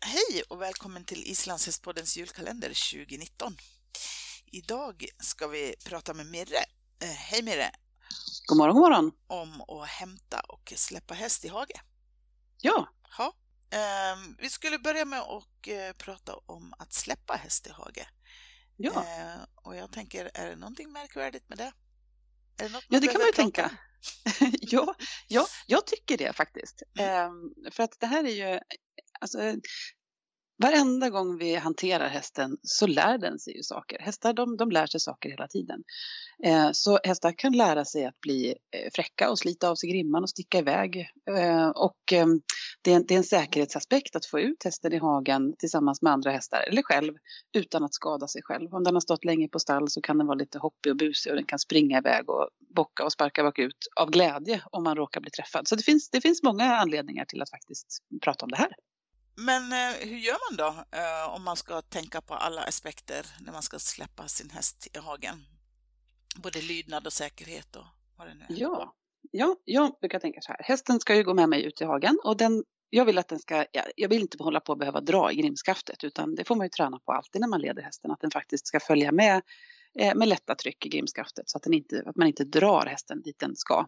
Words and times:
Hej 0.00 0.42
och 0.48 0.62
välkommen 0.62 1.04
till 1.04 1.22
Islandshästpoddens 1.26 2.16
julkalender 2.16 2.68
2019. 2.68 3.56
Idag 4.46 5.06
ska 5.18 5.46
vi 5.46 5.74
prata 5.84 6.14
med 6.14 6.26
Mirre. 6.26 6.58
Eh, 7.02 7.08
hej 7.08 7.42
Mirre! 7.42 7.70
God 8.46 8.58
morgon, 8.58 8.74
god 8.74 8.82
morgon! 8.82 9.12
Om 9.26 9.60
att 9.60 9.88
hämta 9.88 10.40
och 10.40 10.72
släppa 10.76 11.14
häst 11.14 11.44
i 11.44 11.48
hage. 11.48 11.80
Ja. 12.60 12.88
ja. 13.18 13.32
Eh, 13.70 14.18
vi 14.38 14.50
skulle 14.50 14.78
börja 14.78 15.04
med 15.04 15.20
att 15.20 15.66
eh, 15.66 15.92
prata 15.98 16.34
om 16.46 16.74
att 16.78 16.92
släppa 16.92 17.34
häst 17.34 17.66
i 17.66 17.70
hage. 17.70 18.08
Ja. 18.76 18.90
Eh, 18.90 19.42
och 19.54 19.76
jag 19.76 19.92
tänker, 19.92 20.30
är 20.34 20.50
det 20.50 20.56
någonting 20.56 20.92
märkvärdigt 20.92 21.48
med 21.48 21.58
det? 21.58 21.72
det 22.56 22.70
ja, 22.88 23.00
det 23.00 23.06
kan 23.06 23.18
man 23.18 23.26
ju 23.26 23.32
tänka. 23.32 23.70
ja, 24.60 24.94
ja, 25.28 25.46
jag 25.66 25.86
tycker 25.86 26.16
det 26.16 26.32
faktiskt. 26.32 26.82
Mm. 26.98 27.10
Ehm, 27.10 27.72
för 27.72 27.82
att 27.82 28.00
det 28.00 28.06
här 28.06 28.24
är 28.24 28.52
ju, 28.52 28.60
alltså, 29.20 29.38
varenda 30.62 31.10
gång 31.10 31.38
vi 31.38 31.54
hanterar 31.54 32.08
hästen 32.08 32.56
så 32.62 32.86
lär 32.86 33.18
den 33.18 33.38
sig 33.38 33.56
ju 33.56 33.62
saker. 33.62 33.98
Hästar 33.98 34.32
de, 34.32 34.56
de 34.56 34.70
lär 34.70 34.86
sig 34.86 35.00
saker 35.00 35.30
hela 35.30 35.48
tiden. 35.48 35.82
Eh, 36.44 36.68
så 36.72 36.98
hästar 37.04 37.32
kan 37.32 37.52
lära 37.52 37.84
sig 37.84 38.04
att 38.04 38.20
bli 38.20 38.48
eh, 38.48 38.90
fräcka 38.94 39.30
och 39.30 39.38
slita 39.38 39.70
av 39.70 39.74
sig 39.74 39.90
grimman 39.90 40.22
och 40.22 40.30
sticka 40.30 40.58
iväg. 40.58 41.10
Eh, 41.30 41.68
och 41.68 42.12
eh, 42.12 42.26
det, 42.82 42.92
är, 42.92 43.04
det 43.08 43.14
är 43.14 43.18
en 43.18 43.24
säkerhetsaspekt 43.24 44.16
att 44.16 44.26
få 44.26 44.40
ut 44.40 44.64
hästen 44.64 44.92
i 44.92 44.98
hagen 44.98 45.54
tillsammans 45.58 46.02
med 46.02 46.12
andra 46.12 46.30
hästar 46.30 46.64
eller 46.68 46.82
själv 46.82 47.14
utan 47.56 47.84
att 47.84 47.94
skada 47.94 48.26
sig 48.26 48.42
själv. 48.44 48.74
Om 48.74 48.84
den 48.84 48.94
har 48.94 49.00
stått 49.00 49.24
länge 49.24 49.48
på 49.48 49.58
stall 49.58 49.90
så 49.90 50.00
kan 50.00 50.18
den 50.18 50.26
vara 50.26 50.38
lite 50.38 50.58
hoppig 50.58 50.92
och 50.92 50.96
busig 50.96 51.32
och 51.32 51.36
den 51.36 51.46
kan 51.46 51.58
springa 51.58 51.98
iväg 51.98 52.30
och 52.30 52.48
bocka 52.74 53.04
och 53.04 53.12
sparka 53.12 53.42
bakut 53.42 53.76
av 54.00 54.10
glädje 54.10 54.62
om 54.70 54.84
man 54.84 54.96
råkar 54.96 55.20
bli 55.20 55.30
träffad. 55.30 55.68
Så 55.68 55.76
det 55.76 55.82
finns, 55.82 56.10
det 56.10 56.20
finns 56.20 56.42
många 56.42 56.76
anledningar 56.76 57.24
till 57.24 57.42
att 57.42 57.50
faktiskt 57.50 57.86
prata 58.22 58.44
om 58.44 58.50
det 58.50 58.56
här. 58.56 58.72
Men 59.40 59.72
eh, 59.72 60.08
hur 60.08 60.18
gör 60.18 60.50
man 60.50 60.56
då 60.56 60.98
eh, 60.98 61.34
om 61.34 61.44
man 61.44 61.56
ska 61.56 61.82
tänka 61.82 62.20
på 62.20 62.34
alla 62.34 62.62
aspekter 62.62 63.26
när 63.40 63.52
man 63.52 63.62
ska 63.62 63.78
släppa 63.78 64.28
sin 64.28 64.50
häst 64.50 64.88
i 64.94 64.98
hagen? 64.98 65.46
Både 66.36 66.62
lydnad 66.62 67.06
och 67.06 67.12
säkerhet 67.12 67.76
och 67.76 67.84
vad 68.16 68.26
det 68.26 68.34
nu 68.34 68.44
är. 68.48 68.60
Ja, 68.60 68.94
ja 69.30 69.56
jag 69.64 69.92
brukar 70.00 70.18
tänka 70.18 70.40
så 70.40 70.52
här. 70.52 70.62
Hästen 70.62 71.00
ska 71.00 71.14
ju 71.14 71.24
gå 71.24 71.34
med 71.34 71.48
mig 71.48 71.64
ut 71.64 71.80
i 71.80 71.84
hagen 71.84 72.18
och 72.24 72.36
den, 72.36 72.64
jag 72.90 73.04
vill 73.04 73.18
att 73.18 73.28
den 73.28 73.38
ska, 73.38 73.66
jag 73.96 74.08
vill 74.08 74.20
inte 74.20 74.42
hålla 74.42 74.60
på 74.60 74.72
att 74.72 74.78
behöva 74.78 75.00
dra 75.00 75.32
i 75.32 75.36
grimskaftet 75.36 76.04
utan 76.04 76.34
det 76.34 76.44
får 76.44 76.56
man 76.56 76.66
ju 76.66 76.70
träna 76.70 76.98
på 76.98 77.12
alltid 77.12 77.40
när 77.40 77.48
man 77.48 77.60
leder 77.60 77.82
hästen, 77.82 78.10
att 78.10 78.20
den 78.20 78.30
faktiskt 78.30 78.66
ska 78.66 78.80
följa 78.80 79.12
med 79.12 79.42
eh, 79.98 80.14
med 80.14 80.28
lätta 80.28 80.54
tryck 80.54 80.86
i 80.86 80.88
grimskaftet 80.88 81.50
så 81.50 81.56
att, 81.56 81.62
den 81.62 81.74
inte, 81.74 82.02
att 82.06 82.16
man 82.16 82.28
inte 82.28 82.44
drar 82.44 82.86
hästen 82.86 83.22
dit 83.22 83.38
den 83.38 83.56
ska. 83.56 83.86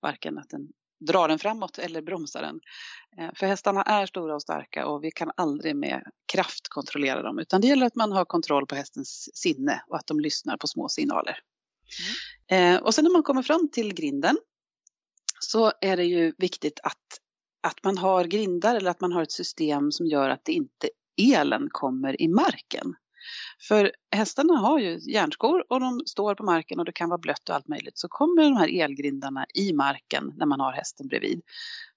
Varken 0.00 0.38
att 0.38 0.48
den 0.48 0.68
drar 1.06 1.28
den 1.28 1.38
framåt 1.38 1.78
eller 1.78 2.02
bromsar 2.02 2.42
den. 2.42 2.60
Eh, 3.18 3.30
för 3.34 3.46
hästarna 3.46 3.82
är 3.82 4.06
stora 4.06 4.34
och 4.34 4.42
starka 4.42 4.86
och 4.86 5.04
vi 5.04 5.10
kan 5.10 5.30
aldrig 5.36 5.76
med 5.76 6.02
kraft 6.32 6.68
kontrollera 6.68 7.22
dem 7.22 7.38
utan 7.38 7.60
det 7.60 7.66
gäller 7.66 7.86
att 7.86 7.96
man 7.96 8.12
har 8.12 8.24
kontroll 8.24 8.66
på 8.66 8.74
hästens 8.74 9.30
sinne 9.34 9.82
och 9.88 9.96
att 9.96 10.06
de 10.06 10.20
lyssnar 10.20 10.56
på 10.56 10.66
små 10.66 10.88
signaler. 10.88 11.38
Mm. 12.50 12.74
Eh, 12.74 12.82
och 12.82 12.94
sen 12.94 13.04
när 13.04 13.12
man 13.12 13.22
kommer 13.22 13.42
fram 13.42 13.68
till 13.72 13.94
grinden 13.94 14.36
så 15.40 15.72
är 15.80 15.96
det 15.96 16.04
ju 16.04 16.34
viktigt 16.38 16.80
att, 16.82 16.98
att 17.62 17.84
man 17.84 17.98
har 17.98 18.24
grindar 18.24 18.74
eller 18.74 18.90
att 18.90 19.00
man 19.00 19.12
har 19.12 19.22
ett 19.22 19.32
system 19.32 19.92
som 19.92 20.06
gör 20.06 20.30
att 20.30 20.44
det 20.44 20.52
inte 20.52 20.90
elen 21.16 21.68
kommer 21.70 22.22
i 22.22 22.28
marken. 22.28 22.94
För 23.68 23.92
hästarna 24.16 24.56
har 24.58 24.78
ju 24.78 24.98
järnskor 25.12 25.64
och 25.68 25.80
de 25.80 26.00
står 26.06 26.34
på 26.34 26.44
marken 26.44 26.78
och 26.78 26.84
det 26.84 26.92
kan 26.92 27.08
vara 27.08 27.18
blött 27.18 27.48
och 27.48 27.54
allt 27.54 27.68
möjligt. 27.68 27.98
Så 27.98 28.08
kommer 28.08 28.42
de 28.42 28.56
här 28.56 28.82
elgrindarna 28.82 29.46
i 29.54 29.72
marken 29.72 30.32
när 30.36 30.46
man 30.46 30.60
har 30.60 30.72
hästen 30.72 31.08
bredvid. 31.08 31.42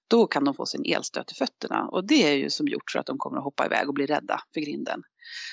Då 0.08 0.26
kan 0.26 0.44
de 0.44 0.54
få 0.54 0.66
sin 0.66 0.84
elstöt 0.84 1.32
i 1.32 1.34
fötterna 1.34 1.88
och 1.88 2.06
det 2.06 2.28
är 2.28 2.34
ju 2.34 2.50
som 2.50 2.68
gjort 2.68 2.90
för 2.90 2.98
att 2.98 3.06
de 3.06 3.18
kommer 3.18 3.38
att 3.38 3.44
hoppa 3.44 3.66
iväg 3.66 3.88
och 3.88 3.94
bli 3.94 4.06
rädda 4.06 4.40
för 4.54 4.60
grinden. 4.60 5.02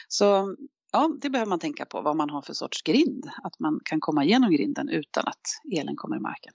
Så 0.07 0.55
ja, 0.91 1.15
det 1.21 1.29
behöver 1.29 1.49
man 1.49 1.59
tänka 1.59 1.85
på 1.85 2.01
vad 2.01 2.15
man 2.15 2.29
har 2.29 2.41
för 2.41 2.53
sorts 2.53 2.81
grind. 2.81 3.29
Att 3.43 3.59
man 3.59 3.79
kan 3.85 3.99
komma 3.99 4.23
igenom 4.23 4.51
grinden 4.51 4.89
utan 4.89 5.23
att 5.27 5.41
elen 5.77 5.95
kommer 5.95 6.17
i 6.17 6.19
marken. 6.19 6.53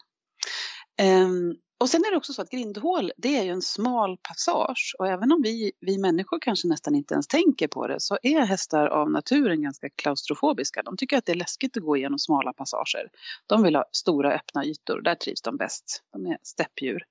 Um, 1.02 1.56
och 1.80 1.88
sen 1.88 2.04
är 2.04 2.10
det 2.10 2.16
också 2.16 2.32
så 2.32 2.42
att 2.42 2.50
grindhål, 2.50 3.12
det 3.16 3.38
är 3.38 3.44
ju 3.44 3.50
en 3.50 3.62
smal 3.62 4.16
passage 4.16 4.94
och 4.98 5.08
även 5.08 5.32
om 5.32 5.42
vi, 5.42 5.72
vi 5.80 5.98
människor 5.98 6.38
kanske 6.40 6.68
nästan 6.68 6.94
inte 6.94 7.14
ens 7.14 7.26
tänker 7.26 7.68
på 7.68 7.86
det 7.86 8.00
så 8.00 8.18
är 8.22 8.40
hästar 8.40 8.86
av 8.86 9.10
naturen 9.10 9.62
ganska 9.62 9.88
klaustrofobiska. 9.90 10.82
De 10.82 10.96
tycker 10.96 11.18
att 11.18 11.26
det 11.26 11.32
är 11.32 11.36
läskigt 11.36 11.76
att 11.76 11.82
gå 11.82 11.96
igenom 11.96 12.18
smala 12.18 12.52
passager. 12.52 13.10
De 13.46 13.62
vill 13.62 13.76
ha 13.76 13.84
stora 13.92 14.32
öppna 14.32 14.64
ytor, 14.64 15.00
där 15.00 15.14
trivs 15.14 15.42
de 15.42 15.56
bäst. 15.56 16.02
De 16.12 16.26
är 16.26 16.38
steppdjur. 16.42 17.02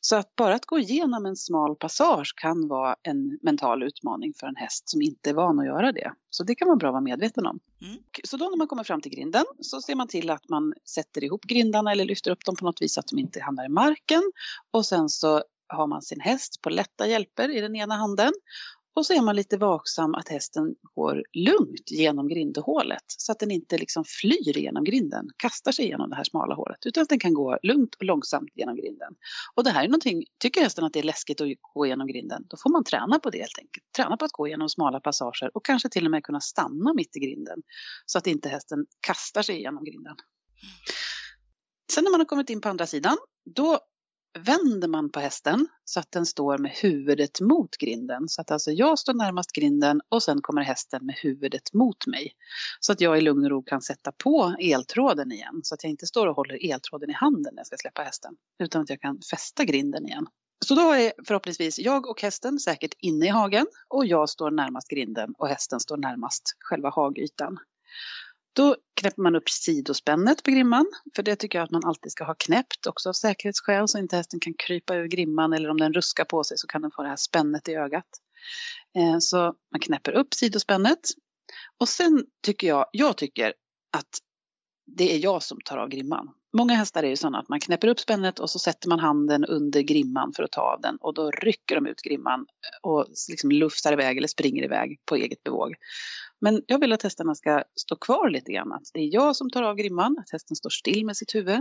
Så 0.00 0.16
att 0.16 0.36
bara 0.36 0.54
att 0.54 0.66
gå 0.66 0.78
igenom 0.78 1.26
en 1.26 1.36
smal 1.36 1.76
passage 1.76 2.34
kan 2.36 2.68
vara 2.68 2.96
en 3.02 3.38
mental 3.42 3.82
utmaning 3.82 4.32
för 4.40 4.46
en 4.46 4.56
häst 4.56 4.88
som 4.88 5.02
inte 5.02 5.30
är 5.30 5.34
van 5.34 5.58
att 5.58 5.66
göra 5.66 5.92
det. 5.92 6.12
Så 6.30 6.44
det 6.44 6.54
kan 6.54 6.68
vara 6.68 6.76
bra 6.76 6.88
att 6.88 6.92
vara 6.92 7.00
medveten 7.00 7.46
om. 7.46 7.60
Mm. 7.82 7.98
Så 8.24 8.36
då 8.36 8.48
när 8.48 8.56
man 8.56 8.66
kommer 8.66 8.84
fram 8.84 9.00
till 9.00 9.12
grinden 9.12 9.44
så 9.60 9.80
ser 9.80 9.94
man 9.94 10.08
till 10.08 10.30
att 10.30 10.48
man 10.48 10.74
sätter 10.84 11.24
ihop 11.24 11.44
grindarna 11.44 11.92
eller 11.92 12.04
lyfter 12.04 12.30
upp 12.30 12.44
dem 12.44 12.56
på 12.56 12.64
något 12.64 12.82
vis 12.82 12.94
så 12.94 13.00
att 13.00 13.08
de 13.08 13.18
inte 13.18 13.40
hamnar 13.40 13.64
i 13.64 13.68
marken. 13.68 14.22
Och 14.70 14.86
sen 14.86 15.08
så 15.08 15.42
har 15.68 15.86
man 15.86 16.02
sin 16.02 16.20
häst 16.20 16.62
på 16.62 16.70
lätta 16.70 17.06
hjälper 17.06 17.56
i 17.56 17.60
den 17.60 17.76
ena 17.76 17.94
handen 17.94 18.32
och 18.94 19.06
så 19.06 19.12
är 19.12 19.22
man 19.22 19.36
lite 19.36 19.56
vaksam 19.56 20.14
att 20.14 20.28
hästen 20.28 20.74
går 20.82 21.24
lugnt 21.32 21.90
genom 21.90 22.28
grindehålet 22.28 23.04
så 23.06 23.32
att 23.32 23.38
den 23.38 23.50
inte 23.50 23.78
liksom 23.78 24.04
flyr 24.04 24.58
genom 24.58 24.84
grinden, 24.84 25.28
kastar 25.36 25.72
sig 25.72 25.86
genom 25.86 26.10
det 26.10 26.16
här 26.16 26.24
smala 26.24 26.54
hålet, 26.54 26.86
utan 26.86 27.02
att 27.02 27.08
den 27.08 27.18
kan 27.18 27.34
gå 27.34 27.58
lugnt 27.62 27.94
och 27.94 28.04
långsamt 28.04 28.50
genom 28.54 28.76
grinden. 28.76 29.14
Och 29.54 29.64
det 29.64 29.70
här 29.70 29.84
är 29.84 29.88
någonting, 29.88 30.24
tycker 30.38 30.62
hästen 30.62 30.84
att 30.84 30.92
det 30.92 30.98
är 30.98 31.02
läskigt 31.02 31.40
att 31.40 31.48
gå 31.74 31.86
genom 31.86 32.06
grinden, 32.06 32.44
då 32.48 32.56
får 32.56 32.70
man 32.70 32.84
träna 32.84 33.18
på 33.18 33.30
det 33.30 33.38
helt 33.38 33.58
enkelt. 33.58 33.84
Träna 33.96 34.16
på 34.16 34.24
att 34.24 34.32
gå 34.32 34.48
genom 34.48 34.68
smala 34.68 35.00
passager 35.00 35.56
och 35.56 35.64
kanske 35.64 35.88
till 35.88 36.04
och 36.04 36.10
med 36.10 36.24
kunna 36.24 36.40
stanna 36.40 36.94
mitt 36.94 37.16
i 37.16 37.20
grinden 37.20 37.62
så 38.06 38.18
att 38.18 38.26
inte 38.26 38.48
hästen 38.48 38.86
kastar 39.00 39.42
sig 39.42 39.62
genom 39.62 39.84
grinden. 39.84 40.16
Sen 41.92 42.04
när 42.04 42.10
man 42.10 42.20
har 42.20 42.26
kommit 42.26 42.50
in 42.50 42.60
på 42.60 42.68
andra 42.68 42.86
sidan, 42.86 43.16
då 43.54 43.78
vänder 44.38 44.88
man 44.88 45.10
på 45.10 45.20
hästen 45.20 45.68
så 45.84 46.00
att 46.00 46.12
den 46.12 46.26
står 46.26 46.58
med 46.58 46.70
huvudet 46.70 47.40
mot 47.40 47.76
grinden. 47.76 48.28
Så 48.28 48.40
att 48.40 48.50
alltså 48.50 48.70
jag 48.70 48.98
står 48.98 49.14
närmast 49.14 49.52
grinden 49.52 50.00
och 50.08 50.22
sen 50.22 50.42
kommer 50.42 50.62
hästen 50.62 51.06
med 51.06 51.14
huvudet 51.14 51.72
mot 51.72 52.06
mig. 52.06 52.32
Så 52.80 52.92
att 52.92 53.00
jag 53.00 53.18
i 53.18 53.20
lugn 53.20 53.44
och 53.44 53.50
ro 53.50 53.62
kan 53.62 53.82
sätta 53.82 54.12
på 54.12 54.56
eltråden 54.60 55.32
igen. 55.32 55.60
Så 55.62 55.74
att 55.74 55.84
jag 55.84 55.90
inte 55.90 56.06
står 56.06 56.26
och 56.26 56.36
håller 56.36 56.72
eltråden 56.72 57.10
i 57.10 57.12
handen 57.12 57.54
när 57.54 57.60
jag 57.60 57.66
ska 57.66 57.76
släppa 57.76 58.02
hästen. 58.02 58.34
Utan 58.58 58.82
att 58.82 58.90
jag 58.90 59.00
kan 59.00 59.20
fästa 59.30 59.64
grinden 59.64 60.06
igen. 60.06 60.26
Så 60.66 60.74
då 60.74 60.92
är 60.92 61.12
förhoppningsvis 61.26 61.78
jag 61.78 62.06
och 62.06 62.22
hästen 62.22 62.58
säkert 62.58 62.94
inne 62.98 63.26
i 63.26 63.28
hagen 63.28 63.66
och 63.88 64.06
jag 64.06 64.28
står 64.28 64.50
närmast 64.50 64.88
grinden 64.88 65.34
och 65.38 65.48
hästen 65.48 65.80
står 65.80 65.96
närmast 65.96 66.42
själva 66.58 66.90
hagytan. 66.90 67.58
Då 68.52 68.76
knäpper 69.00 69.22
man 69.22 69.36
upp 69.36 69.50
sidospännet 69.50 70.42
på 70.42 70.50
grimman, 70.50 70.86
för 71.16 71.22
det 71.22 71.36
tycker 71.36 71.58
jag 71.58 71.64
att 71.64 71.70
man 71.70 71.84
alltid 71.84 72.12
ska 72.12 72.24
ha 72.24 72.34
knäppt 72.34 72.86
också 72.86 73.08
av 73.08 73.12
säkerhetsskäl 73.12 73.88
så 73.88 73.98
inte 73.98 74.16
hästen 74.16 74.40
kan 74.40 74.54
krypa 74.54 74.94
ur 74.94 75.06
grimman 75.06 75.52
eller 75.52 75.68
om 75.68 75.76
den 75.76 75.92
ruskar 75.92 76.24
på 76.24 76.44
sig 76.44 76.58
så 76.58 76.66
kan 76.66 76.82
den 76.82 76.90
få 76.90 77.02
det 77.02 77.08
här 77.08 77.16
spännet 77.16 77.68
i 77.68 77.74
ögat. 77.74 78.08
Eh, 78.96 79.18
så 79.18 79.36
man 79.72 79.80
knäpper 79.80 80.12
upp 80.12 80.34
sidospännet. 80.34 81.00
Och 81.78 81.88
sen 81.88 82.24
tycker 82.42 82.66
jag, 82.66 82.86
jag 82.92 83.16
tycker 83.16 83.54
att 83.96 84.18
det 84.96 85.14
är 85.14 85.18
jag 85.18 85.42
som 85.42 85.58
tar 85.64 85.78
av 85.78 85.88
grimman. 85.88 86.28
Många 86.52 86.74
hästar 86.74 87.02
är 87.02 87.08
ju 87.08 87.16
sådana 87.16 87.38
att 87.38 87.48
man 87.48 87.60
knäpper 87.60 87.88
upp 87.88 88.00
spännet 88.00 88.38
och 88.38 88.50
så 88.50 88.58
sätter 88.58 88.88
man 88.88 88.98
handen 88.98 89.44
under 89.44 89.80
grimman 89.80 90.32
för 90.36 90.42
att 90.42 90.52
ta 90.52 90.60
av 90.60 90.80
den 90.80 90.96
och 90.96 91.14
då 91.14 91.30
rycker 91.30 91.74
de 91.74 91.86
ut 91.86 92.02
grimman 92.02 92.46
och 92.82 93.06
liksom 93.28 93.50
lufsar 93.50 93.92
iväg 93.92 94.16
eller 94.16 94.28
springer 94.28 94.64
iväg 94.64 95.00
på 95.04 95.16
eget 95.16 95.42
bevåg. 95.42 95.74
Men 96.40 96.62
jag 96.66 96.78
vill 96.78 96.92
att 96.92 97.02
hästarna 97.02 97.34
ska 97.34 97.64
stå 97.74 97.96
kvar 97.96 98.30
lite 98.30 98.52
grann. 98.52 98.72
Att 98.72 98.82
det 98.94 99.00
är 99.00 99.14
jag 99.14 99.36
som 99.36 99.50
tar 99.50 99.62
av 99.62 99.76
grimman, 99.76 100.16
att 100.18 100.30
hästen 100.32 100.56
står 100.56 100.70
still 100.70 101.06
med 101.06 101.16
sitt 101.16 101.34
huvud. 101.34 101.60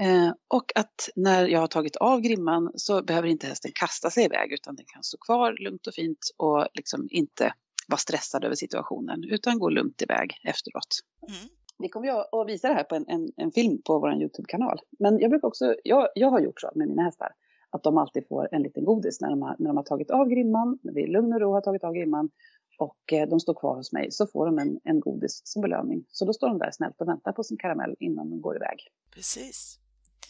Eh, 0.00 0.32
och 0.48 0.72
att 0.74 1.08
när 1.16 1.48
jag 1.48 1.60
har 1.60 1.66
tagit 1.66 1.96
av 1.96 2.20
grimman 2.20 2.72
så 2.74 3.02
behöver 3.02 3.28
inte 3.28 3.46
hästen 3.46 3.70
kasta 3.74 4.10
sig 4.10 4.24
iväg 4.24 4.52
utan 4.52 4.76
den 4.76 4.86
kan 4.88 5.02
stå 5.02 5.18
kvar 5.18 5.56
lugnt 5.60 5.86
och 5.86 5.94
fint 5.94 6.18
och 6.36 6.66
liksom 6.74 7.08
inte 7.10 7.52
vara 7.88 7.98
stressad 7.98 8.44
över 8.44 8.54
situationen 8.54 9.24
utan 9.24 9.58
gå 9.58 9.68
lugnt 9.68 10.02
iväg 10.02 10.32
efteråt. 10.44 11.00
Mm. 11.28 11.48
Vi 11.78 11.88
kommer 11.88 12.06
jag 12.06 12.26
att 12.32 12.48
visa 12.48 12.68
det 12.68 12.74
här 12.74 12.84
på 12.84 12.94
en, 12.94 13.04
en, 13.08 13.32
en 13.36 13.52
film 13.52 13.82
på 13.86 13.98
vår 13.98 14.12
Youtube-kanal. 14.12 14.80
Men 14.98 15.18
jag 15.18 15.30
brukar 15.30 15.48
också, 15.48 15.74
jag, 15.84 16.08
jag 16.14 16.30
har 16.30 16.40
gjort 16.40 16.60
så 16.60 16.70
med 16.74 16.88
mina 16.88 17.02
hästar 17.02 17.28
att 17.70 17.82
de 17.82 17.98
alltid 17.98 18.28
får 18.28 18.48
en 18.52 18.62
liten 18.62 18.84
godis 18.84 19.20
när 19.20 19.30
de 19.30 19.42
har, 19.42 19.56
när 19.58 19.66
de 19.66 19.76
har 19.76 19.84
tagit 19.84 20.10
av 20.10 20.28
grimman, 20.28 20.78
när 20.82 20.92
vi 20.92 21.02
i 21.02 21.06
lugn 21.06 21.32
och 21.32 21.40
ro 21.40 21.52
har 21.52 21.60
tagit 21.60 21.84
av 21.84 21.94
grimman 21.94 22.30
och 22.78 23.12
eh, 23.12 23.28
de 23.28 23.40
står 23.40 23.54
kvar 23.54 23.76
hos 23.76 23.92
mig 23.92 24.12
så 24.12 24.26
får 24.26 24.46
de 24.46 24.58
en, 24.58 24.80
en 24.84 25.00
godis 25.00 25.40
som 25.44 25.62
belöning. 25.62 26.04
Så 26.08 26.24
då 26.24 26.32
står 26.32 26.48
de 26.48 26.58
där 26.58 26.70
snällt 26.70 27.00
och 27.00 27.08
väntar 27.08 27.32
på 27.32 27.44
sin 27.44 27.58
karamell 27.58 27.96
innan 28.00 28.30
de 28.30 28.40
går 28.40 28.56
iväg. 28.56 28.88
Precis. 29.10 29.78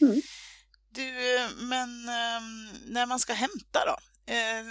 Mm. 0.01 0.21
Du, 0.89 1.11
men 1.69 1.89
ehm, 1.89 2.67
när 2.93 3.05
man 3.05 3.19
ska 3.19 3.33
hämta 3.33 3.79
då? 3.85 3.97
Eh, 4.33 4.65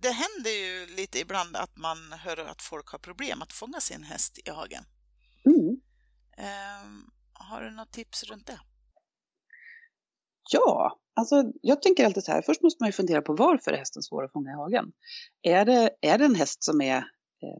det 0.00 0.10
händer 0.10 0.50
ju 0.50 0.96
lite 0.96 1.18
ibland 1.18 1.56
att 1.56 1.76
man 1.76 2.12
hör 2.12 2.36
att 2.36 2.62
folk 2.62 2.88
har 2.88 2.98
problem 2.98 3.42
att 3.42 3.52
fånga 3.52 3.80
sin 3.80 4.02
häst 4.02 4.38
i 4.44 4.50
hagen. 4.50 4.84
Mm. 5.44 5.80
Ehm, 6.36 7.10
har 7.32 7.62
du 7.62 7.70
något 7.70 7.92
tips 7.92 8.24
runt 8.24 8.46
det? 8.46 8.60
Ja, 10.50 10.98
alltså 11.14 11.52
jag 11.62 11.82
tänker 11.82 12.04
alltid 12.04 12.24
så 12.24 12.32
här. 12.32 12.42
Först 12.42 12.62
måste 12.62 12.82
man 12.82 12.88
ju 12.88 12.92
fundera 12.92 13.22
på 13.22 13.32
varför 13.32 13.72
är 13.72 13.76
hästen 13.76 14.02
svår 14.02 14.24
att 14.24 14.32
fånga 14.32 14.50
i 14.50 14.54
hagen. 14.54 14.92
Är 15.42 15.64
det, 15.64 15.90
är 16.00 16.18
det 16.18 16.24
en 16.24 16.34
häst 16.34 16.64
som 16.64 16.80
är 16.80 16.96
eh, 16.96 17.58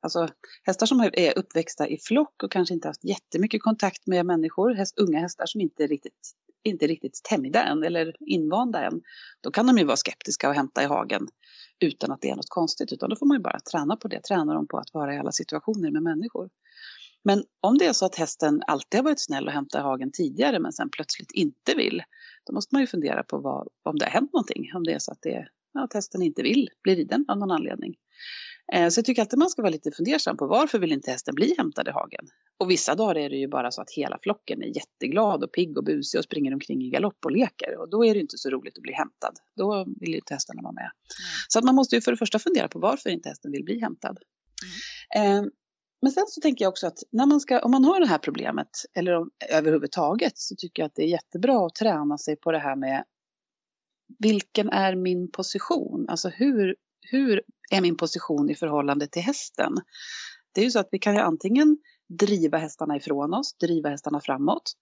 Alltså 0.00 0.28
hästar 0.64 0.86
som 0.86 1.00
är 1.00 1.38
uppväxta 1.38 1.88
i 1.88 1.98
flock 1.98 2.42
och 2.42 2.52
kanske 2.52 2.74
inte 2.74 2.88
haft 2.88 3.04
jättemycket 3.04 3.62
kontakt 3.62 4.06
med 4.06 4.26
människor, 4.26 4.74
häst, 4.74 4.98
unga 4.98 5.18
hästar 5.18 5.46
som 5.46 5.60
inte 5.60 5.84
är 5.84 5.88
riktigt, 5.88 6.32
inte 6.64 6.86
riktigt 6.86 7.20
tämjda 7.30 7.62
än 7.62 7.82
eller 7.84 8.16
invanda 8.20 8.84
än, 8.84 9.00
då 9.40 9.50
kan 9.50 9.66
de 9.66 9.78
ju 9.78 9.84
vara 9.84 9.96
skeptiska 9.96 10.48
och 10.48 10.54
hämta 10.54 10.82
i 10.82 10.86
hagen 10.86 11.28
utan 11.80 12.12
att 12.12 12.20
det 12.20 12.30
är 12.30 12.36
något 12.36 12.48
konstigt, 12.48 12.92
utan 12.92 13.10
då 13.10 13.16
får 13.16 13.26
man 13.26 13.36
ju 13.36 13.42
bara 13.42 13.60
träna 13.60 13.96
på 13.96 14.08
det, 14.08 14.22
träna 14.22 14.54
dem 14.54 14.66
på 14.68 14.78
att 14.78 14.94
vara 14.94 15.14
i 15.14 15.18
alla 15.18 15.32
situationer 15.32 15.90
med 15.90 16.02
människor. 16.02 16.50
Men 17.24 17.44
om 17.60 17.78
det 17.78 17.86
är 17.86 17.92
så 17.92 18.06
att 18.06 18.14
hästen 18.14 18.62
alltid 18.66 18.98
har 18.98 19.04
varit 19.04 19.20
snäll 19.20 19.46
och 19.46 19.52
hämtat 19.52 19.82
hagen 19.82 20.10
tidigare 20.12 20.58
men 20.58 20.72
sen 20.72 20.90
plötsligt 20.90 21.32
inte 21.32 21.74
vill, 21.74 22.02
då 22.46 22.52
måste 22.52 22.74
man 22.74 22.82
ju 22.82 22.86
fundera 22.86 23.22
på 23.22 23.38
vad, 23.38 23.68
om 23.82 23.98
det 23.98 24.04
har 24.04 24.12
hänt 24.12 24.32
någonting. 24.32 24.70
Om 24.74 24.84
det 24.84 24.92
är 24.92 24.98
så 24.98 25.12
att, 25.12 25.22
det, 25.22 25.48
ja, 25.72 25.84
att 25.84 25.92
hästen 25.92 26.22
inte 26.22 26.42
vill 26.42 26.68
bli 26.82 26.94
riden 26.94 27.24
av 27.28 27.38
någon 27.38 27.50
anledning. 27.50 27.94
Eh, 28.72 28.88
så 28.88 28.98
jag 28.98 29.04
tycker 29.04 29.22
alltid 29.22 29.38
man 29.38 29.50
ska 29.50 29.62
vara 29.62 29.72
lite 29.72 29.90
fundersam 29.90 30.36
på 30.36 30.46
varför 30.46 30.78
vill 30.78 30.92
inte 30.92 31.10
hästen 31.10 31.34
bli 31.34 31.54
hämtad 31.58 31.88
i 31.88 31.90
hagen? 31.90 32.26
Och 32.58 32.70
vissa 32.70 32.94
dagar 32.94 33.18
är 33.18 33.30
det 33.30 33.36
ju 33.36 33.48
bara 33.48 33.70
så 33.70 33.82
att 33.82 33.90
hela 33.90 34.18
flocken 34.22 34.62
är 34.62 34.76
jätteglad 34.76 35.44
och 35.44 35.52
pigg 35.52 35.78
och 35.78 35.84
busig 35.84 36.18
och 36.18 36.24
springer 36.24 36.54
omkring 36.54 36.82
i 36.82 36.90
galopp 36.90 37.24
och 37.24 37.30
leker. 37.30 37.78
Och 37.78 37.90
då 37.90 38.04
är 38.04 38.14
det 38.14 38.20
inte 38.20 38.38
så 38.38 38.50
roligt 38.50 38.78
att 38.78 38.82
bli 38.82 38.92
hämtad. 38.92 39.34
Då 39.56 39.86
vill 40.00 40.10
ju 40.10 40.16
inte 40.16 40.34
hästarna 40.34 40.62
vara 40.62 40.72
med. 40.72 40.82
Mm. 40.82 40.92
Så 41.48 41.58
att 41.58 41.64
man 41.64 41.74
måste 41.74 41.94
ju 41.94 42.00
för 42.00 42.10
det 42.10 42.16
första 42.16 42.38
fundera 42.38 42.68
på 42.68 42.78
varför 42.78 43.10
inte 43.10 43.28
hästen 43.28 43.52
vill 43.52 43.64
bli 43.64 43.80
hämtad. 43.80 44.18
Mm. 45.16 45.44
Eh, 45.44 45.50
men 46.02 46.12
sen 46.12 46.24
så 46.26 46.40
tänker 46.40 46.64
jag 46.64 46.70
också 46.70 46.86
att 46.86 46.98
när 47.10 47.26
man 47.26 47.40
ska, 47.40 47.60
om 47.60 47.70
man 47.70 47.84
har 47.84 48.00
det 48.00 48.06
här 48.06 48.18
problemet, 48.18 48.68
eller 48.94 49.14
om, 49.14 49.30
överhuvudtaget, 49.50 50.38
så 50.38 50.56
tycker 50.56 50.82
jag 50.82 50.86
att 50.86 50.94
det 50.94 51.02
är 51.02 51.08
jättebra 51.08 51.66
att 51.66 51.74
träna 51.74 52.18
sig 52.18 52.36
på 52.36 52.52
det 52.52 52.58
här 52.58 52.76
med 52.76 53.04
vilken 54.18 54.70
är 54.70 54.94
min 54.94 55.30
position? 55.30 56.08
Alltså 56.08 56.28
hur, 56.28 56.76
hur 57.10 57.42
är 57.70 57.80
min 57.80 57.96
position 57.96 58.50
i 58.50 58.54
förhållande 58.54 59.06
till 59.06 59.22
hästen? 59.22 59.72
Det 60.54 60.60
är 60.60 60.64
ju 60.64 60.70
så 60.70 60.78
att 60.78 60.88
vi 60.90 60.98
kan 60.98 61.14
ju 61.14 61.20
antingen 61.20 61.78
driva 62.08 62.58
hästarna 62.58 62.96
ifrån 62.96 63.34
oss, 63.34 63.56
driva 63.56 63.88
hästarna 63.88 64.20
framåt. 64.20 64.72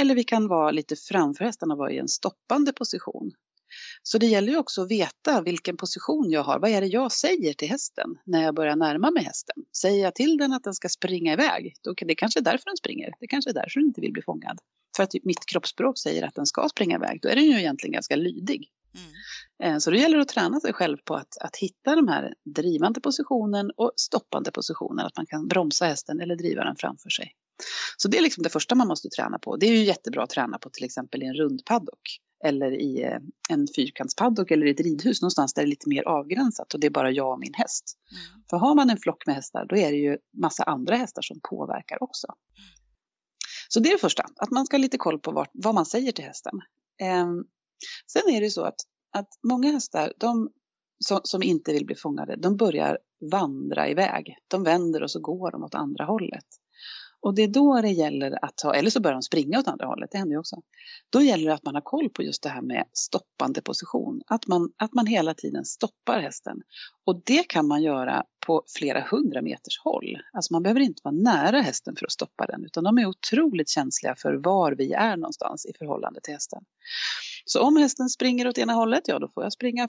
Eller 0.00 0.14
vi 0.14 0.24
kan 0.24 0.48
vara 0.48 0.70
lite 0.70 0.96
framför 0.96 1.44
hästarna 1.44 1.74
och 1.74 1.78
vara 1.78 1.92
i 1.92 1.98
en 1.98 2.08
stoppande 2.08 2.72
position. 2.72 3.32
Så 4.02 4.18
det 4.18 4.26
gäller 4.26 4.52
ju 4.52 4.58
också 4.58 4.82
att 4.82 4.90
veta 4.90 5.42
vilken 5.42 5.76
position 5.76 6.30
jag 6.30 6.42
har. 6.42 6.58
Vad 6.58 6.70
är 6.70 6.80
det 6.80 6.86
jag 6.86 7.12
säger 7.12 7.54
till 7.54 7.68
hästen 7.68 8.18
när 8.24 8.42
jag 8.42 8.54
börjar 8.54 8.76
närma 8.76 9.10
mig 9.10 9.24
hästen? 9.24 9.56
Säger 9.80 10.04
jag 10.04 10.14
till 10.14 10.36
den 10.36 10.52
att 10.52 10.64
den 10.64 10.74
ska 10.74 10.88
springa 10.88 11.32
iväg, 11.32 11.74
då, 11.82 11.94
det 11.98 12.14
kanske 12.14 12.40
är 12.40 12.44
därför 12.44 12.64
den 12.64 12.76
springer. 12.76 13.12
Det 13.20 13.26
kanske 13.26 13.50
är 13.50 13.54
därför 13.54 13.80
den 13.80 13.86
inte 13.86 14.00
vill 14.00 14.12
bli 14.12 14.22
fångad. 14.22 14.58
För 14.96 15.02
att 15.02 15.12
mitt 15.22 15.46
kroppsspråk 15.46 15.98
säger 15.98 16.26
att 16.26 16.34
den 16.34 16.46
ska 16.46 16.68
springa 16.68 16.96
iväg, 16.96 17.18
då 17.22 17.28
är 17.28 17.34
den 17.34 17.44
ju 17.44 17.58
egentligen 17.58 17.92
ganska 17.92 18.16
lydig. 18.16 18.70
Mm. 18.94 19.74
Eh, 19.74 19.78
så 19.78 19.90
det 19.90 19.98
gäller 19.98 20.18
att 20.18 20.28
träna 20.28 20.60
sig 20.60 20.72
själv 20.72 20.96
på 21.04 21.14
att, 21.14 21.38
att 21.40 21.56
hitta 21.56 21.94
de 21.94 22.08
här 22.08 22.34
drivande 22.44 23.00
positionen 23.00 23.70
och 23.76 23.92
stoppande 23.96 24.50
positionen, 24.50 25.06
att 25.06 25.16
man 25.16 25.26
kan 25.26 25.48
bromsa 25.48 25.86
hästen 25.86 26.20
eller 26.20 26.36
driva 26.36 26.64
den 26.64 26.76
framför 26.76 27.10
sig. 27.10 27.34
Så 27.96 28.08
det 28.08 28.18
är 28.18 28.22
liksom 28.22 28.42
det 28.42 28.50
första 28.50 28.74
man 28.74 28.88
måste 28.88 29.08
träna 29.08 29.38
på. 29.38 29.56
Det 29.56 29.66
är 29.66 29.70
ju 29.70 29.84
jättebra 29.84 30.22
att 30.22 30.30
träna 30.30 30.58
på 30.58 30.70
till 30.70 30.84
exempel 30.84 31.22
i 31.22 31.26
en 31.26 31.34
rundpaddock 31.34 32.20
eller 32.44 32.72
i 32.72 33.02
eh, 33.02 33.18
en 33.50 33.66
fyrkantspaddock 33.76 34.50
eller 34.50 34.66
i 34.66 34.70
ett 34.70 34.80
ridhus 34.80 35.22
någonstans 35.22 35.54
där 35.54 35.62
det 35.62 35.66
är 35.66 35.70
lite 35.70 35.88
mer 35.88 36.02
avgränsat 36.02 36.74
och 36.74 36.80
det 36.80 36.86
är 36.86 36.90
bara 36.90 37.10
jag 37.10 37.32
och 37.32 37.40
min 37.40 37.54
häst. 37.54 37.98
Mm. 38.10 38.44
För 38.50 38.56
har 38.56 38.74
man 38.74 38.90
en 38.90 38.98
flock 38.98 39.26
med 39.26 39.34
hästar 39.34 39.66
då 39.68 39.76
är 39.76 39.90
det 39.90 39.98
ju 39.98 40.18
massa 40.42 40.62
andra 40.62 40.96
hästar 40.96 41.22
som 41.22 41.40
påverkar 41.50 42.02
också. 42.02 42.26
Mm. 42.26 42.68
Så 43.68 43.80
det 43.80 43.88
är 43.88 43.92
det 43.92 43.98
första, 43.98 44.24
att 44.36 44.50
man 44.50 44.66
ska 44.66 44.76
ha 44.76 44.82
lite 44.82 44.98
koll 44.98 45.18
på 45.18 45.30
vad, 45.32 45.48
vad 45.52 45.74
man 45.74 45.86
säger 45.86 46.12
till 46.12 46.24
hästen. 46.24 46.60
Eh, 47.00 47.26
sen 48.06 48.34
är 48.34 48.40
det 48.40 48.50
så 48.50 48.62
att, 48.62 48.80
att 49.12 49.28
många 49.42 49.72
hästar, 49.72 50.12
de 50.18 50.50
som, 51.04 51.20
som, 51.24 51.42
inte 51.42 51.72
vill 51.72 51.86
bli 51.86 51.94
fångade, 51.94 52.36
de 52.36 52.56
börjar 52.56 52.98
vandra 53.30 53.88
iväg. 53.88 54.36
De 54.48 54.62
vänder 54.62 55.02
och 55.02 55.10
så 55.10 55.20
går 55.20 55.50
de 55.50 55.64
åt 55.64 55.74
andra 55.74 56.04
hållet. 56.04 56.44
Och 57.20 57.34
det 57.34 57.42
är 57.42 57.48
då 57.48 57.80
det 57.80 57.90
gäller 57.90 58.44
att 58.44 58.60
ha, 58.60 58.74
eller 58.74 58.90
så 58.90 59.00
börjar 59.00 59.14
de 59.14 59.22
springa 59.22 59.58
åt 59.58 59.68
andra 59.68 59.86
hållet, 59.86 60.10
det 60.12 60.18
händer 60.18 60.34
ju 60.34 60.38
också. 60.38 60.56
Då 61.10 61.20
gäller 61.20 61.48
det 61.48 61.54
att 61.54 61.64
man 61.64 61.74
har 61.74 61.82
koll 61.82 62.10
på 62.10 62.22
just 62.22 62.42
det 62.42 62.48
här 62.48 62.62
med 62.62 62.84
stoppande 62.92 63.62
position, 63.62 64.22
att 64.26 64.46
man, 64.46 64.72
att 64.76 64.94
man 64.94 65.06
hela 65.06 65.34
tiden 65.34 65.64
stoppar 65.64 66.20
hästen. 66.20 66.62
Och 67.06 67.22
det 67.24 67.48
kan 67.48 67.66
man 67.66 67.82
göra 67.82 68.24
på 68.46 68.62
flera 68.78 69.00
hundra 69.10 69.42
meters 69.42 69.78
håll. 69.84 70.18
Alltså 70.32 70.52
man 70.52 70.62
behöver 70.62 70.80
inte 70.80 71.00
vara 71.04 71.14
nära 71.14 71.60
hästen 71.60 71.96
för 71.96 72.06
att 72.06 72.12
stoppa 72.12 72.46
den, 72.46 72.64
utan 72.64 72.84
de 72.84 72.98
är 72.98 73.06
otroligt 73.06 73.68
känsliga 73.68 74.14
för 74.14 74.34
var 74.34 74.72
vi 74.72 74.92
är 74.92 75.16
någonstans 75.16 75.66
i 75.66 75.72
förhållande 75.78 76.20
till 76.20 76.34
hästen. 76.34 76.62
Så 77.44 77.62
om 77.62 77.76
hästen 77.76 78.08
springer 78.08 78.48
åt 78.48 78.58
ena 78.58 78.72
hållet, 78.72 79.08
ja 79.08 79.18
då 79.18 79.28
får 79.28 79.42
jag 79.42 79.52
springa 79.52 79.88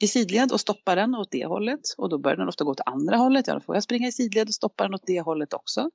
i 0.00 0.08
sidled 0.08 0.52
och 0.52 0.60
stoppa 0.60 0.94
den 0.94 1.14
åt 1.14 1.30
det 1.30 1.46
hållet 1.46 1.80
och 1.96 2.08
då 2.08 2.18
börjar 2.18 2.36
den 2.36 2.48
ofta 2.48 2.64
gå 2.64 2.70
åt 2.70 2.80
andra 2.86 3.16
hållet. 3.16 3.46
Ja, 3.46 3.54
då 3.54 3.60
får 3.60 3.76
jag 3.76 3.82
springa 3.82 4.08
i 4.08 4.12
sidled 4.12 4.48
och 4.48 4.54
stoppa 4.54 4.84
den 4.84 4.94
åt 4.94 5.06
det 5.06 5.20
hållet 5.20 5.54
också. 5.54 5.90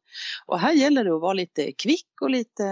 Och 0.45 0.59
här 0.59 0.73
gäller 0.73 1.03
det 1.03 1.15
att 1.15 1.21
vara 1.21 1.33
lite 1.33 1.71
kvick 1.71 2.21
och 2.21 2.29
lite, 2.29 2.63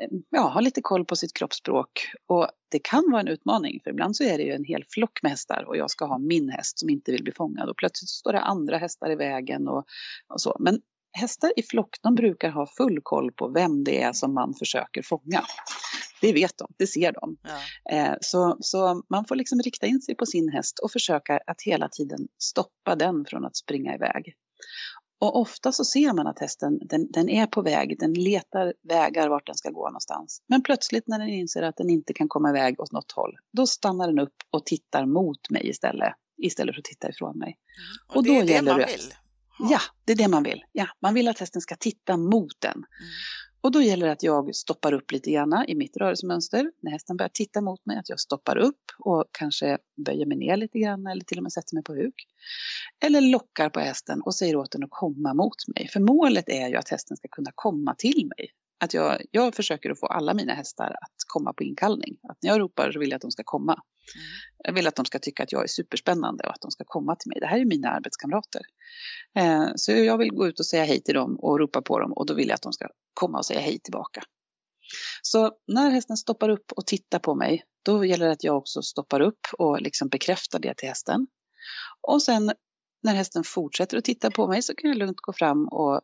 eh, 0.00 0.08
ja, 0.30 0.48
ha 0.48 0.60
lite 0.60 0.80
koll 0.80 1.04
på 1.04 1.16
sitt 1.16 1.32
kroppsspråk. 1.32 1.88
Och 2.26 2.48
det 2.70 2.78
kan 2.78 3.10
vara 3.10 3.20
en 3.20 3.28
utmaning 3.28 3.80
för 3.84 3.90
ibland 3.90 4.16
så 4.16 4.24
är 4.24 4.38
det 4.38 4.44
ju 4.44 4.52
en 4.52 4.64
hel 4.64 4.84
flock 4.88 5.22
med 5.22 5.30
hästar 5.30 5.64
och 5.68 5.76
jag 5.76 5.90
ska 5.90 6.04
ha 6.04 6.18
min 6.18 6.48
häst 6.48 6.78
som 6.78 6.90
inte 6.90 7.12
vill 7.12 7.22
bli 7.22 7.32
fångad 7.32 7.68
och 7.68 7.76
plötsligt 7.76 8.10
står 8.10 8.32
det 8.32 8.40
andra 8.40 8.78
hästar 8.78 9.10
i 9.10 9.16
vägen 9.16 9.68
och, 9.68 9.84
och 10.28 10.40
så. 10.40 10.56
Men 10.60 10.80
hästar 11.12 11.52
i 11.56 11.62
flock 11.62 11.96
de 12.02 12.14
brukar 12.14 12.50
ha 12.50 12.66
full 12.66 13.00
koll 13.02 13.32
på 13.32 13.48
vem 13.48 13.84
det 13.84 14.02
är 14.02 14.12
som 14.12 14.34
man 14.34 14.54
försöker 14.54 15.02
fånga. 15.02 15.42
Det 16.22 16.32
vet 16.32 16.58
de, 16.58 16.72
det 16.78 16.86
ser 16.86 17.12
de. 17.12 17.36
Ja. 17.42 17.96
Eh, 17.96 18.14
så, 18.20 18.56
så 18.60 19.02
man 19.08 19.24
får 19.24 19.36
liksom 19.36 19.60
rikta 19.60 19.86
in 19.86 20.00
sig 20.00 20.14
på 20.14 20.26
sin 20.26 20.48
häst 20.48 20.78
och 20.78 20.90
försöka 20.90 21.40
att 21.46 21.62
hela 21.62 21.88
tiden 21.88 22.28
stoppa 22.38 22.96
den 22.96 23.24
från 23.24 23.44
att 23.44 23.56
springa 23.56 23.94
iväg. 23.94 24.34
Och 25.20 25.40
ofta 25.40 25.72
så 25.72 25.84
ser 25.84 26.12
man 26.12 26.26
att 26.26 26.38
hästen 26.38 26.78
den, 26.88 27.12
den, 27.12 27.28
är 27.28 27.46
på 27.46 27.62
väg, 27.62 27.98
den 27.98 28.12
letar 28.12 28.74
vägar 28.88 29.28
vart 29.28 29.46
den 29.46 29.54
ska 29.54 29.70
gå 29.70 29.84
någonstans. 29.88 30.42
Men 30.46 30.62
plötsligt 30.62 31.08
när 31.08 31.18
den 31.18 31.28
inser 31.28 31.62
att 31.62 31.76
den 31.76 31.90
inte 31.90 32.12
kan 32.12 32.28
komma 32.28 32.50
iväg 32.50 32.80
åt 32.80 32.92
något 32.92 33.12
håll, 33.12 33.32
då 33.52 33.66
stannar 33.66 34.06
den 34.06 34.18
upp 34.18 34.34
och 34.50 34.66
tittar 34.66 35.06
mot 35.06 35.50
mig 35.50 35.68
istället, 35.68 36.14
istället 36.42 36.74
för 36.74 36.80
att 36.80 36.84
titta 36.84 37.08
ifrån 37.08 37.38
mig. 37.38 37.48
Mm. 37.48 38.08
Och, 38.08 38.16
och, 38.16 38.24
det 38.24 38.36
är 38.36 38.46
det 38.46 38.62
man 38.62 38.78
vill? 38.78 39.14
Ja, 39.70 39.80
det 40.04 40.12
är 40.12 40.16
det 40.16 40.28
man 40.28 40.42
vill. 40.42 40.64
Ja, 40.72 40.86
man 41.02 41.14
vill 41.14 41.28
att 41.28 41.38
hästen 41.38 41.62
ska 41.62 41.76
titta 41.76 42.16
mot 42.16 42.60
den. 42.60 42.76
Mm. 42.76 42.86
Och 43.62 43.72
då 43.72 43.82
gäller 43.82 44.06
det 44.06 44.12
att 44.12 44.22
jag 44.22 44.54
stoppar 44.54 44.92
upp 44.92 45.12
lite 45.12 45.30
grann 45.30 45.64
i 45.68 45.74
mitt 45.74 45.96
rörelsemönster. 45.96 46.70
När 46.82 46.92
hästen 46.92 47.16
börjar 47.16 47.30
titta 47.34 47.60
mot 47.60 47.86
mig, 47.86 47.98
att 47.98 48.08
jag 48.08 48.20
stoppar 48.20 48.56
upp 48.56 48.82
och 48.98 49.24
kanske 49.32 49.78
böjer 50.06 50.26
mig 50.26 50.36
ner 50.36 50.56
lite 50.56 50.78
grann 50.78 51.06
eller 51.06 51.24
till 51.24 51.38
och 51.38 51.42
med 51.42 51.52
sätter 51.52 51.74
mig 51.74 51.84
på 51.84 51.94
huk. 51.94 52.14
Eller 53.04 53.20
lockar 53.20 53.70
på 53.70 53.80
hästen 53.80 54.22
och 54.22 54.34
säger 54.34 54.56
åt 54.56 54.70
den 54.70 54.84
att 54.84 54.90
komma 54.90 55.34
mot 55.34 55.68
mig. 55.74 55.88
För 55.88 56.00
målet 56.00 56.48
är 56.48 56.68
ju 56.68 56.76
att 56.76 56.88
hästen 56.88 57.16
ska 57.16 57.28
kunna 57.28 57.50
komma 57.54 57.94
till 57.94 58.30
mig. 58.36 58.50
Att 58.84 58.94
jag, 58.94 59.22
jag 59.30 59.54
försöker 59.54 59.90
att 59.90 60.00
få 60.00 60.06
alla 60.06 60.34
mina 60.34 60.54
hästar 60.54 60.86
att 60.86 61.16
komma 61.26 61.52
på 61.52 61.62
inkallning. 61.62 62.16
Att 62.28 62.38
när 62.42 62.50
jag 62.50 62.60
ropar 62.60 62.92
så 62.92 62.98
vill 62.98 63.10
jag 63.10 63.16
att 63.16 63.22
de 63.22 63.30
ska 63.30 63.42
komma. 63.44 63.82
Mm. 64.14 64.26
Jag 64.64 64.72
vill 64.72 64.86
att 64.86 64.96
de 64.96 65.04
ska 65.04 65.18
tycka 65.18 65.42
att 65.42 65.52
jag 65.52 65.62
är 65.62 65.66
superspännande 65.66 66.44
och 66.44 66.54
att 66.54 66.60
de 66.60 66.70
ska 66.70 66.84
komma 66.86 67.16
till 67.16 67.28
mig. 67.28 67.40
Det 67.40 67.46
här 67.46 67.58
är 67.60 67.64
mina 67.64 67.88
arbetskamrater. 67.88 68.62
Eh, 69.38 69.68
så 69.76 69.92
jag 69.92 70.18
vill 70.18 70.30
gå 70.30 70.46
ut 70.48 70.60
och 70.60 70.66
säga 70.66 70.84
hej 70.84 71.02
till 71.02 71.14
dem 71.14 71.36
och 71.40 71.58
ropa 71.58 71.82
på 71.82 71.98
dem 71.98 72.12
och 72.12 72.26
då 72.26 72.34
vill 72.34 72.48
jag 72.48 72.54
att 72.54 72.62
de 72.62 72.72
ska 72.72 72.88
komma 73.14 73.38
och 73.38 73.46
säga 73.46 73.60
hej 73.60 73.78
tillbaka. 73.78 74.22
Så 75.22 75.52
när 75.66 75.90
hästen 75.90 76.16
stoppar 76.16 76.48
upp 76.48 76.72
och 76.72 76.86
tittar 76.86 77.18
på 77.18 77.34
mig, 77.34 77.64
då 77.82 78.04
gäller 78.04 78.26
det 78.26 78.32
att 78.32 78.44
jag 78.44 78.56
också 78.56 78.82
stoppar 78.82 79.20
upp 79.20 79.46
och 79.58 79.82
liksom 79.82 80.08
bekräftar 80.08 80.58
det 80.58 80.74
till 80.74 80.88
hästen. 80.88 81.26
Och 82.00 82.22
sen 82.22 82.52
när 83.02 83.14
hästen 83.14 83.44
fortsätter 83.44 83.96
att 83.98 84.04
titta 84.04 84.30
på 84.30 84.46
mig 84.46 84.62
så 84.62 84.74
kan 84.74 84.90
jag 84.90 84.98
lugnt 84.98 85.20
gå 85.20 85.32
fram 85.32 85.68
och 85.68 86.00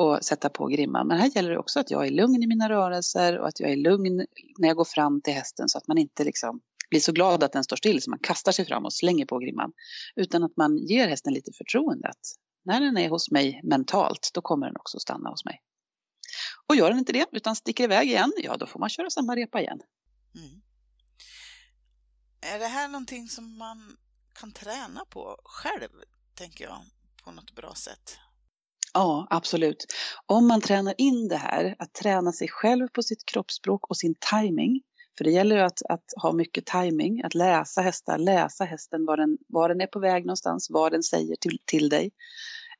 och 0.00 0.24
sätta 0.24 0.48
på 0.48 0.66
grimman. 0.66 1.06
Men 1.06 1.18
här 1.18 1.30
gäller 1.34 1.50
det 1.50 1.58
också 1.58 1.80
att 1.80 1.90
jag 1.90 2.06
är 2.06 2.10
lugn 2.10 2.42
i 2.42 2.46
mina 2.46 2.68
rörelser 2.68 3.38
och 3.38 3.48
att 3.48 3.60
jag 3.60 3.70
är 3.70 3.76
lugn 3.76 4.26
när 4.58 4.68
jag 4.68 4.76
går 4.76 4.84
fram 4.84 5.20
till 5.20 5.34
hästen 5.34 5.68
så 5.68 5.78
att 5.78 5.88
man 5.88 5.98
inte 5.98 6.24
liksom 6.24 6.60
blir 6.90 7.00
så 7.00 7.12
glad 7.12 7.44
att 7.44 7.52
den 7.52 7.64
står 7.64 7.76
still 7.76 8.02
så 8.02 8.10
man 8.10 8.18
kastar 8.18 8.52
sig 8.52 8.64
fram 8.64 8.84
och 8.84 8.92
slänger 8.92 9.26
på 9.26 9.38
grimman. 9.38 9.72
Utan 10.16 10.44
att 10.44 10.56
man 10.56 10.78
ger 10.78 11.08
hästen 11.08 11.32
lite 11.34 11.52
förtroende 11.52 12.08
att 12.08 12.36
när 12.64 12.80
den 12.80 12.96
är 12.96 13.08
hos 13.08 13.30
mig 13.30 13.60
mentalt, 13.64 14.30
då 14.34 14.42
kommer 14.42 14.66
den 14.66 14.76
också 14.76 14.98
stanna 14.98 15.30
hos 15.30 15.44
mig. 15.44 15.62
Och 16.66 16.76
gör 16.76 16.90
den 16.90 16.98
inte 16.98 17.12
det, 17.12 17.26
utan 17.32 17.56
sticker 17.56 17.84
iväg 17.84 18.08
igen, 18.08 18.32
ja 18.36 18.56
då 18.56 18.66
får 18.66 18.80
man 18.80 18.88
köra 18.88 19.10
samma 19.10 19.36
repa 19.36 19.60
igen. 19.60 19.80
Mm. 20.34 20.62
Är 22.40 22.58
det 22.58 22.66
här 22.66 22.88
någonting 22.88 23.28
som 23.28 23.58
man 23.58 23.96
kan 24.32 24.52
träna 24.52 25.04
på 25.10 25.36
själv, 25.44 25.88
tänker 26.34 26.64
jag, 26.64 26.80
på 27.24 27.30
något 27.30 27.54
bra 27.54 27.74
sätt? 27.74 28.18
Ja, 28.94 29.26
absolut. 29.30 29.86
Om 30.26 30.48
man 30.48 30.60
tränar 30.60 30.94
in 30.98 31.28
det 31.28 31.36
här, 31.36 31.76
att 31.78 31.92
träna 31.92 32.32
sig 32.32 32.48
själv 32.48 32.88
på 32.88 33.02
sitt 33.02 33.26
kroppsspråk 33.26 33.90
och 33.90 33.96
sin 33.96 34.14
timing. 34.30 34.82
För 35.18 35.24
det 35.24 35.30
gäller 35.30 35.56
ju 35.56 35.62
att, 35.62 35.82
att 35.88 36.04
ha 36.22 36.32
mycket 36.32 36.66
timing, 36.66 37.22
att 37.22 37.34
läsa 37.34 37.80
hästar, 37.80 38.18
läsa 38.18 38.64
hästen 38.64 39.04
var 39.06 39.16
den, 39.16 39.38
var 39.48 39.68
den 39.68 39.80
är 39.80 39.86
på 39.86 39.98
väg 39.98 40.26
någonstans, 40.26 40.70
vad 40.70 40.92
den 40.92 41.02
säger 41.02 41.36
till, 41.36 41.58
till 41.64 41.88
dig. 41.88 42.10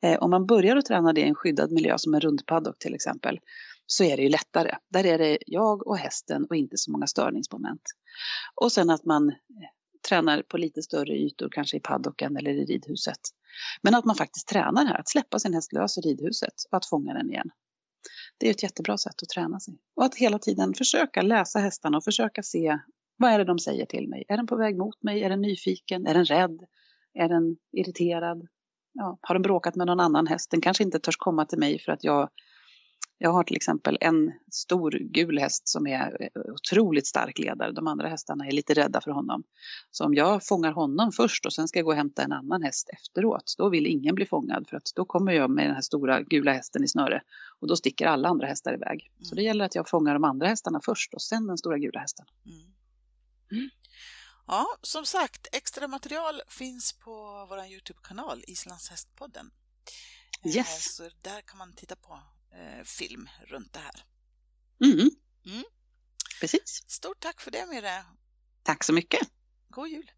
Eh, 0.02 0.18
om 0.18 0.30
man 0.30 0.46
börjar 0.46 0.76
att 0.76 0.86
träna 0.86 1.12
det 1.12 1.20
i 1.20 1.28
en 1.28 1.34
skyddad 1.34 1.72
miljö 1.72 1.98
som 1.98 2.14
en 2.14 2.20
rundpaddock 2.20 2.78
till 2.78 2.94
exempel, 2.94 3.40
så 3.86 4.04
är 4.04 4.16
det 4.16 4.22
ju 4.22 4.28
lättare. 4.28 4.74
Där 4.88 5.06
är 5.06 5.18
det 5.18 5.38
jag 5.46 5.86
och 5.86 5.98
hästen 5.98 6.44
och 6.44 6.56
inte 6.56 6.78
så 6.78 6.90
många 6.90 7.06
störningsmoment. 7.06 7.82
Och 8.54 8.72
sen 8.72 8.90
att 8.90 9.04
man 9.04 9.28
eh, 9.28 9.36
tränar 10.08 10.42
på 10.42 10.58
lite 10.58 10.82
större 10.82 11.12
ytor, 11.12 11.48
kanske 11.52 11.76
i 11.76 11.80
paddocken 11.80 12.36
eller 12.36 12.50
i 12.50 12.64
ridhuset. 12.64 13.20
Men 13.82 13.94
att 13.94 14.04
man 14.04 14.16
faktiskt 14.16 14.48
tränar 14.48 14.84
här, 14.84 15.00
att 15.00 15.08
släppa 15.08 15.38
sin 15.38 15.54
häst 15.54 15.72
lös 15.72 15.98
i 15.98 16.00
ridhuset 16.00 16.54
och 16.70 16.76
att 16.76 16.86
fånga 16.86 17.14
den 17.14 17.30
igen. 17.30 17.50
Det 18.40 18.46
är 18.46 18.50
ett 18.50 18.62
jättebra 18.62 18.98
sätt 18.98 19.22
att 19.22 19.28
träna 19.28 19.60
sig. 19.60 19.74
Och 19.96 20.04
att 20.04 20.14
hela 20.14 20.38
tiden 20.38 20.74
försöka 20.74 21.22
läsa 21.22 21.58
hästarna 21.58 21.96
och 21.96 22.04
försöka 22.04 22.42
se 22.42 22.78
vad 23.16 23.30
är 23.30 23.38
det 23.38 23.44
de 23.44 23.58
säger 23.58 23.86
till 23.86 24.08
mig? 24.08 24.24
Är 24.28 24.36
den 24.36 24.46
på 24.46 24.56
väg 24.56 24.78
mot 24.78 25.02
mig? 25.02 25.22
Är 25.22 25.28
den 25.28 25.40
nyfiken? 25.40 26.06
Är 26.06 26.14
den 26.14 26.24
rädd? 26.24 26.60
Är 27.14 27.28
den 27.28 27.56
irriterad? 27.72 28.48
Ja, 28.92 29.18
har 29.20 29.34
den 29.34 29.42
bråkat 29.42 29.76
med 29.76 29.86
någon 29.86 30.00
annan 30.00 30.26
häst? 30.26 30.50
Den 30.50 30.60
kanske 30.60 30.84
inte 30.84 30.98
törs 30.98 31.16
komma 31.16 31.44
till 31.44 31.58
mig 31.58 31.78
för 31.78 31.92
att 31.92 32.04
jag 32.04 32.28
jag 33.22 33.32
har 33.32 33.44
till 33.44 33.56
exempel 33.56 33.98
en 34.00 34.32
stor 34.50 34.90
gul 34.90 35.38
häst 35.38 35.68
som 35.68 35.86
är 35.86 36.30
otroligt 36.34 37.06
stark 37.06 37.38
ledare. 37.38 37.72
De 37.72 37.86
andra 37.86 38.08
hästarna 38.08 38.46
är 38.46 38.52
lite 38.52 38.74
rädda 38.74 39.00
för 39.00 39.10
honom. 39.10 39.42
Så 39.90 40.04
om 40.04 40.14
jag 40.14 40.46
fångar 40.46 40.72
honom 40.72 41.12
först 41.12 41.46
och 41.46 41.52
sen 41.52 41.68
ska 41.68 41.78
jag 41.78 41.84
gå 41.84 41.90
och 41.90 41.96
hämta 41.96 42.22
en 42.22 42.32
annan 42.32 42.62
häst 42.62 42.88
efteråt, 42.92 43.54
då 43.58 43.68
vill 43.68 43.86
ingen 43.86 44.14
bli 44.14 44.26
fångad 44.26 44.68
för 44.68 44.76
att 44.76 44.92
då 44.94 45.04
kommer 45.04 45.32
jag 45.32 45.50
med 45.50 45.66
den 45.66 45.74
här 45.74 45.82
stora 45.82 46.22
gula 46.22 46.52
hästen 46.52 46.84
i 46.84 46.88
snöre 46.88 47.22
och 47.60 47.68
då 47.68 47.76
sticker 47.76 48.06
alla 48.06 48.28
andra 48.28 48.46
hästar 48.46 48.74
iväg. 48.74 49.12
Mm. 49.12 49.24
Så 49.24 49.34
det 49.34 49.42
gäller 49.42 49.64
att 49.64 49.74
jag 49.74 49.88
fångar 49.88 50.14
de 50.14 50.24
andra 50.24 50.46
hästarna 50.46 50.80
först 50.84 51.14
och 51.14 51.22
sen 51.22 51.46
den 51.46 51.58
stora 51.58 51.78
gula 51.78 52.00
hästen. 52.00 52.26
Mm. 52.46 52.74
Mm. 53.52 53.70
Ja, 54.46 54.66
som 54.82 55.04
sagt, 55.04 55.48
extra 55.52 55.88
material 55.88 56.42
finns 56.48 56.92
på 56.92 57.46
vår 57.48 57.64
Youtube-kanal 57.64 58.44
Islandshästpodden. 58.46 59.50
Yes. 60.44 60.96
Så 60.96 61.02
där 61.02 61.40
kan 61.40 61.58
man 61.58 61.72
titta 61.72 61.96
på 61.96 62.20
eh, 62.52 62.84
film 62.84 63.28
runt 63.46 63.72
det 63.72 63.78
här. 63.80 64.04
Mm. 64.84 65.10
Mm. 65.46 65.64
Precis. 66.40 66.84
Stort 66.86 67.20
tack 67.20 67.40
för 67.40 67.50
det 67.50 67.66
Mirre. 67.66 68.04
Tack 68.62 68.84
så 68.84 68.92
mycket. 68.92 69.20
God 69.68 69.88
jul. 69.88 70.10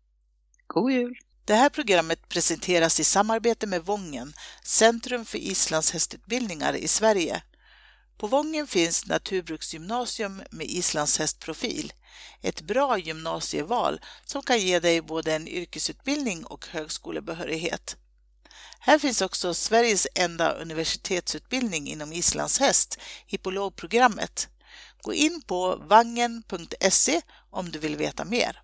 God 0.66 0.92
jul. 0.92 1.18
Det 1.44 1.54
här 1.54 1.68
programmet 1.68 2.28
presenteras 2.28 3.00
i 3.00 3.04
samarbete 3.04 3.66
med 3.66 3.84
Vången, 3.84 4.32
Centrum 4.64 5.24
för 5.24 5.38
islandshästutbildningar 5.38 6.74
i 6.76 6.88
Sverige. 6.88 7.42
På 8.18 8.26
Vången 8.26 8.66
finns 8.66 9.06
Naturbruksgymnasium 9.06 10.42
med 10.50 10.66
islandshästprofil. 10.66 11.92
Ett 12.42 12.60
bra 12.60 12.98
gymnasieval 12.98 14.00
som 14.24 14.42
kan 14.42 14.58
ge 14.58 14.80
dig 14.80 15.00
både 15.00 15.34
en 15.34 15.48
yrkesutbildning 15.48 16.44
och 16.44 16.66
högskolebehörighet. 16.66 17.96
Här 18.84 18.98
finns 18.98 19.22
också 19.22 19.54
Sveriges 19.54 20.06
enda 20.14 20.52
universitetsutbildning 20.52 21.88
inom 21.88 22.12
islandshäst, 22.12 22.98
hippologprogrammet. 23.26 24.48
Gå 25.02 25.14
in 25.14 25.42
på 25.46 25.76
vangen.se 25.76 27.20
om 27.50 27.70
du 27.70 27.78
vill 27.78 27.96
veta 27.96 28.24
mer. 28.24 28.62